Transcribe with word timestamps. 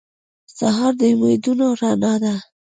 سهار 0.57 0.93
د 0.99 1.01
امیدونو 1.13 1.67
رڼا 1.81 2.13
ده. 2.23 2.35